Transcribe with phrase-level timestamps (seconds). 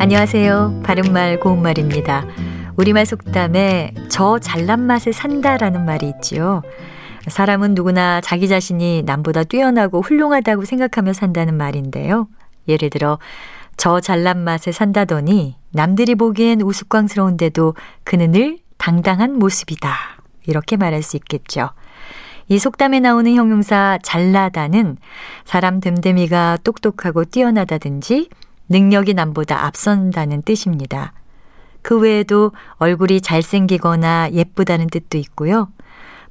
[0.00, 0.82] 안녕하세요.
[0.84, 2.24] 바른말 고운말입니다.
[2.76, 6.62] 우리말 속담에 저 잘난 맛에 산다라는 말이 있지요.
[7.26, 12.28] 사람은 누구나 자기 자신이 남보다 뛰어나고 훌륭하다고 생각하며 산다는 말인데요.
[12.68, 13.18] 예를 들어
[13.76, 19.92] 저 잘난 맛에 산다더니 남들이 보기엔 우스꽝스러운데도 그는 늘 당당한 모습이다.
[20.46, 21.70] 이렇게 말할 수 있겠죠.
[22.46, 24.96] 이 속담에 나오는 형용사 잘나다는
[25.44, 28.30] 사람 됨됨이가 똑똑하고 뛰어나다든지
[28.68, 31.12] 능력이 남보다 앞선다는 뜻입니다.
[31.82, 35.68] 그 외에도 얼굴이 잘생기거나 예쁘다는 뜻도 있고요.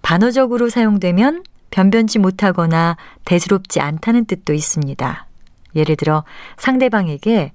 [0.01, 5.25] 반어적으로 사용되면 변변치 못하거나 대수롭지 않다는 뜻도 있습니다.
[5.75, 6.23] 예를 들어
[6.57, 7.51] 상대방에게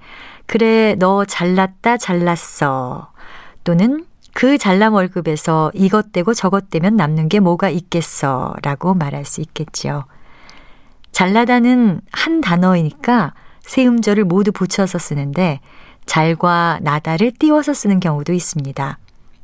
[0.47, 3.11] 그래 너 잘났다 잘났어
[3.65, 9.41] 또는 그 잘남 월급에서 이것 떼고 저것 떼면 남는 게 뭐가 있겠어 라고 말할 수
[9.41, 10.05] 있겠지요.
[11.13, 15.61] 잘나다는 한 단어이니까 세 음절을 모두 붙여서 쓰는데
[16.07, 18.99] 잘과 나다를 띄워서 쓰는 경우도 있습니다.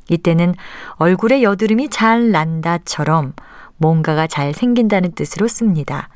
[0.09, 0.55] 이때는
[0.95, 3.33] 얼굴에 여드름이 잘 난다처럼
[3.77, 6.09] 뭔가가 잘 생긴다는 뜻으로 씁니다.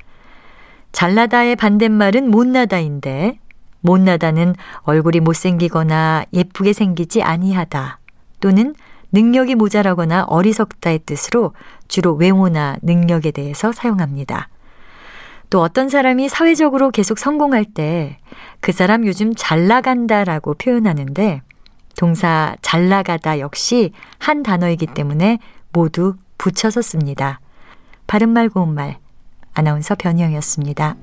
[0.91, 3.39] 잘나다의 반대말은 못나다인데
[3.81, 7.99] 못나다는 얼굴이 못생기거나 예쁘게 생기지 아니하다
[8.39, 8.75] 또는
[9.11, 11.53] 능력이 모자라거나 어리석다의 뜻으로
[11.87, 14.49] 주로 외모나 능력에 대해서 사용합니다.
[15.53, 18.17] 또 어떤 사람이 사회적으로 계속 성공할 때
[18.63, 21.41] 그 사람 요즘 잘 나간다라고 표현하는데
[21.97, 25.39] 동사 잘 나가다 역시 한 단어이기 때문에
[25.73, 27.41] 모두 붙여서 씁니다.
[28.07, 28.99] 바른말 고운말
[29.53, 30.95] 아나운서 변희영이었습니다.